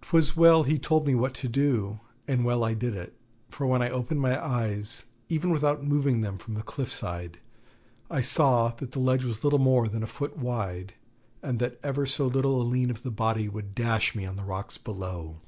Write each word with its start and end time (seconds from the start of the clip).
'Twas 0.00 0.34
well 0.34 0.62
he 0.62 0.78
told 0.78 1.06
me 1.06 1.14
what 1.14 1.34
to 1.34 1.46
do, 1.46 2.00
and 2.26 2.46
well 2.46 2.64
I 2.64 2.72
did 2.72 2.94
it; 2.94 3.14
for 3.50 3.66
when 3.66 3.82
I 3.82 3.90
opened 3.90 4.22
my 4.22 4.42
eyes, 4.42 5.04
even 5.28 5.50
without 5.50 5.84
moving 5.84 6.22
them 6.22 6.38
from 6.38 6.54
the 6.54 6.62
cliff 6.62 6.90
side, 6.90 7.40
I 8.10 8.22
saw 8.22 8.70
that 8.78 8.92
the 8.92 8.98
ledge 8.98 9.26
was 9.26 9.44
little 9.44 9.58
more 9.58 9.86
than 9.86 10.02
a 10.02 10.06
foot 10.06 10.38
wide, 10.38 10.94
and 11.42 11.58
that 11.58 11.78
ever 11.82 12.06
so 12.06 12.26
little 12.26 12.58
a 12.58 12.64
lean 12.64 12.90
of 12.90 13.02
the 13.02 13.10
body 13.10 13.50
would 13.50 13.74
dash 13.74 14.14
me 14.14 14.24
on 14.24 14.36
the 14.36 14.44
rocks 14.44 14.78
below. 14.78 15.42